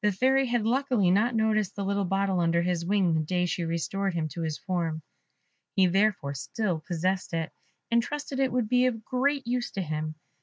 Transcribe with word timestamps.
The 0.00 0.10
Fairy 0.10 0.46
had 0.46 0.64
luckily 0.64 1.10
not 1.10 1.34
noticed 1.34 1.76
the 1.76 1.84
little 1.84 2.06
bottle 2.06 2.40
under 2.40 2.62
his 2.62 2.86
wing 2.86 3.12
the 3.12 3.20
day 3.20 3.44
she 3.44 3.62
restored 3.62 4.14
him 4.14 4.26
to 4.28 4.40
his 4.40 4.56
form; 4.56 5.02
he 5.74 5.84
therefore 5.86 6.32
still 6.32 6.80
possessed 6.80 7.34
it, 7.34 7.52
and 7.90 8.02
trusted 8.02 8.40
it 8.40 8.52
would 8.52 8.70
be 8.70 8.86
of 8.86 9.04
great 9.04 9.46
use 9.46 9.70
to 9.72 9.82
him. 9.82 10.14